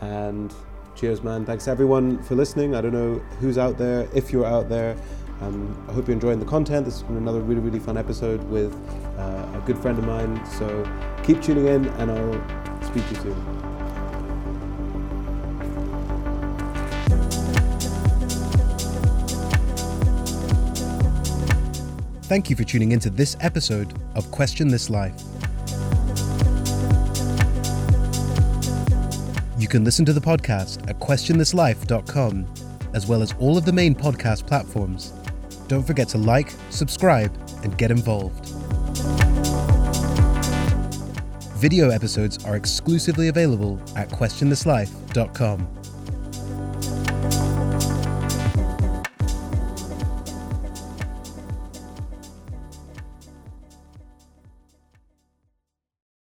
[0.02, 0.54] And
[0.96, 1.46] cheers, man.
[1.46, 2.76] Thanks everyone for listening.
[2.76, 4.96] I don't know who's out there, if you're out there.
[5.42, 6.86] Um, I hope you're enjoying the content.
[6.86, 8.74] This has been another really, really fun episode with
[9.18, 10.46] uh, a good friend of mine.
[10.58, 10.68] So
[11.24, 13.60] keep tuning in, and I'll speak to you soon.
[22.24, 25.20] Thank you for tuning into this episode of Question This Life.
[29.70, 32.48] Can listen to the podcast at questionthislife.com,
[32.94, 35.14] as well as all of the main podcast platforms.
[35.68, 37.32] Don't forget to like, subscribe,
[37.64, 38.50] and get involved.
[41.60, 45.79] Video episodes are exclusively available at questionthislife.com.